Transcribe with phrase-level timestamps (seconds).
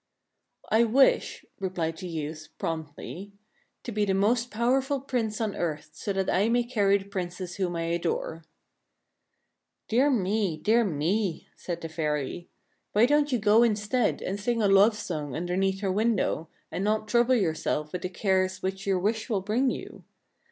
[0.71, 3.33] "I wish," replied the youth, promptly,"
[3.83, 7.57] to be the most powerful Prince on earth, so that I may marry the Princess
[7.57, 8.43] whom I adore.""
[9.89, 12.49] Dear me, dear me!" said the fairy."
[12.93, 17.07] Why don't you go instead, and sing a love song underneath her window, and not
[17.07, 20.03] trouble yourself with the cares which your wish will bring you